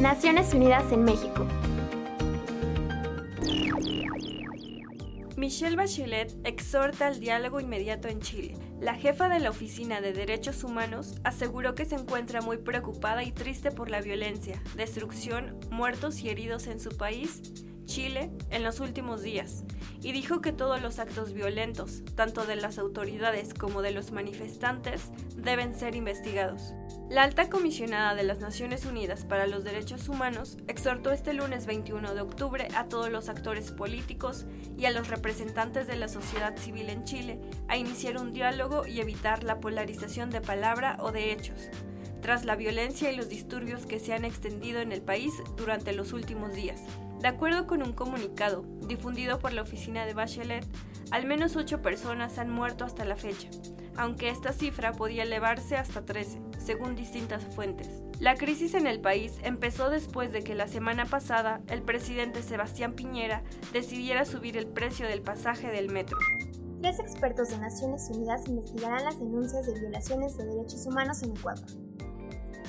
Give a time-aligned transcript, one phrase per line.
[0.00, 1.46] Naciones Unidas en México.
[5.36, 8.56] Michelle Bachelet exhorta al diálogo inmediato en Chile.
[8.80, 13.32] La jefa de la Oficina de Derechos Humanos aseguró que se encuentra muy preocupada y
[13.32, 17.42] triste por la violencia, destrucción, muertos y heridos en su país
[17.84, 19.64] Chile en los últimos días
[20.00, 25.10] y dijo que todos los actos violentos, tanto de las autoridades como de los manifestantes,
[25.36, 26.72] deben ser investigados.
[27.10, 32.14] La alta comisionada de las Naciones Unidas para los Derechos Humanos exhortó este lunes 21
[32.14, 34.46] de octubre a todos los actores políticos
[34.78, 39.00] y a los representantes de la sociedad civil en Chile a iniciar un diálogo y
[39.00, 41.68] evitar la polarización de palabra o de hechos,
[42.22, 46.12] tras la violencia y los disturbios que se han extendido en el país durante los
[46.12, 46.80] últimos días.
[47.18, 50.64] De acuerdo con un comunicado difundido por la oficina de Bachelet,
[51.10, 53.48] al menos 8 personas han muerto hasta la fecha,
[53.96, 57.88] aunque esta cifra podía elevarse hasta 13, según distintas fuentes.
[58.20, 62.92] La crisis en el país empezó después de que la semana pasada el presidente Sebastián
[62.92, 66.16] Piñera decidiera subir el precio del pasaje del metro.
[66.80, 71.89] Tres expertos de Naciones Unidas investigarán las denuncias de violaciones de derechos humanos en Ecuador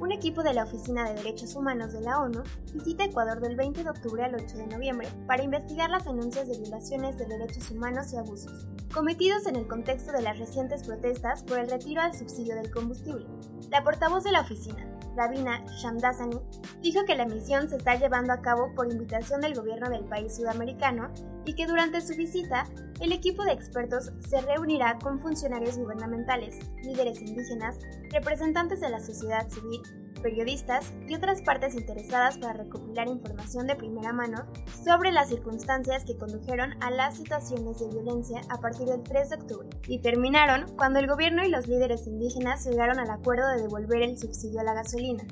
[0.00, 2.42] un equipo de la Oficina de Derechos Humanos de la ONU
[2.72, 6.58] visita Ecuador del 20 de octubre al 8 de noviembre para investigar las denuncias de
[6.58, 11.58] violaciones de derechos humanos y abusos, cometidos en el contexto de las recientes protestas por
[11.58, 13.26] el retiro del subsidio del combustible.
[13.70, 14.86] La portavoz de la oficina,
[15.16, 16.40] Rabina Shamdasani,
[16.82, 20.34] dijo que la misión se está llevando a cabo por invitación del gobierno del país
[20.36, 21.12] sudamericano
[21.44, 22.64] y que durante su visita,
[23.00, 27.78] el equipo de expertos se reunirá con funcionarios gubernamentales, líderes indígenas,
[28.10, 29.82] representantes de la sociedad civil,
[30.22, 34.46] periodistas y otras partes interesadas para recopilar información de primera mano
[34.82, 39.36] sobre las circunstancias que condujeron a las situaciones de violencia a partir del 3 de
[39.36, 44.02] octubre y terminaron cuando el gobierno y los líderes indígenas llegaron al acuerdo de devolver
[44.02, 45.24] el subsidio a la gasolina,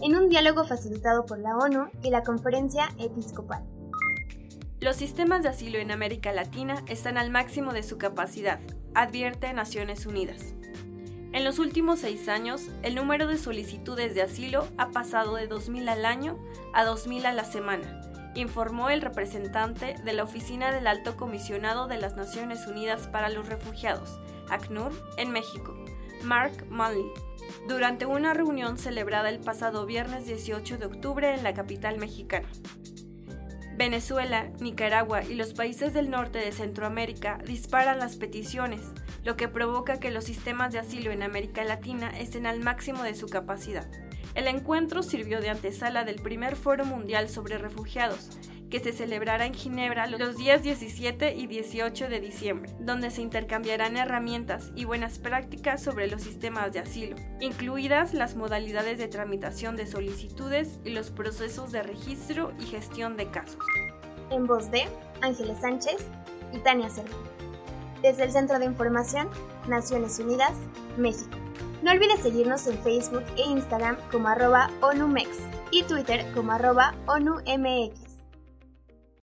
[0.00, 3.79] en un diálogo facilitado por la ONU y la Conferencia Episcopal.
[4.80, 8.60] Los sistemas de asilo en América Latina están al máximo de su capacidad,
[8.94, 10.54] advierte Naciones Unidas.
[11.32, 15.86] En los últimos seis años, el número de solicitudes de asilo ha pasado de 2.000
[15.86, 16.38] al año
[16.72, 18.00] a 2.000 a la semana,
[18.34, 23.46] informó el representante de la Oficina del Alto Comisionado de las Naciones Unidas para los
[23.46, 24.18] Refugiados,
[24.48, 25.74] ACNUR, en México,
[26.22, 27.10] Mark Mullin,
[27.68, 32.48] durante una reunión celebrada el pasado viernes 18 de octubre en la capital mexicana.
[33.80, 38.82] Venezuela, Nicaragua y los países del norte de Centroamérica disparan las peticiones,
[39.24, 43.14] lo que provoca que los sistemas de asilo en América Latina estén al máximo de
[43.14, 43.90] su capacidad.
[44.34, 48.28] El encuentro sirvió de antesala del primer Foro Mundial sobre Refugiados,
[48.70, 53.96] que se celebrará en Ginebra los días 17 y 18 de diciembre, donde se intercambiarán
[53.96, 59.86] herramientas y buenas prácticas sobre los sistemas de asilo, incluidas las modalidades de tramitación de
[59.86, 63.62] solicitudes y los procesos de registro y gestión de casos.
[64.30, 64.84] En voz de
[65.20, 65.96] Ángeles Sánchez
[66.52, 67.10] y Tania Cerda.
[68.02, 69.28] Desde el Centro de Información,
[69.68, 70.54] Naciones Unidas,
[70.96, 71.36] México.
[71.82, 75.28] No olvides seguirnos en Facebook e Instagram como arroba ONUMEX
[75.70, 78.09] y Twitter como arroba ONUMX.